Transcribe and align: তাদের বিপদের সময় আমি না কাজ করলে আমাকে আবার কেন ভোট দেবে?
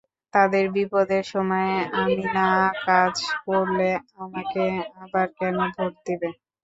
তাদের 0.33 0.65
বিপদের 0.75 1.23
সময় 1.33 1.71
আমি 1.95 2.15
না 2.35 2.49
কাজ 2.85 3.15
করলে 3.45 3.89
আমাকে 4.17 4.63
আবার 5.03 5.27
কেন 5.37 5.55
ভোট 5.73 5.93
দেবে? 6.07 6.29